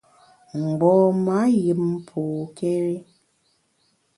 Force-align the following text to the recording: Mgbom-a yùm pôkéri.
Mgbom-a 0.63 1.39
yùm 1.65 1.83
pôkéri. 2.07 2.97